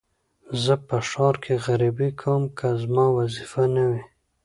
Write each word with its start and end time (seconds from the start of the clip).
زه 0.63 0.73
په 0.87 0.97
ښار 1.09 1.35
کې 1.43 1.53
غريبي 1.65 2.09
کوم 2.21 2.41
که 2.57 2.67
زما 2.81 3.05
وظيفه 3.17 3.63
نه 3.75 3.83
وى. 3.89 4.03